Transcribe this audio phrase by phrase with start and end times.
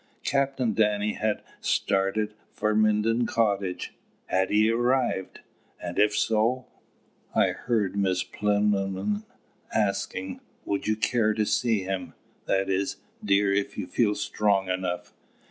[0.23, 3.93] Captain Danny had started for Minden Cottage....
[4.25, 5.41] Had he arrived?
[5.79, 6.65] And, if so
[7.35, 9.25] I heard Miss Plinlimmon
[9.71, 12.15] asking: "Would you care to see him
[12.47, 15.13] that is, dear, if you feel strong enough?